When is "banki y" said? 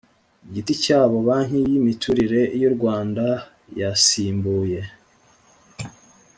1.27-1.71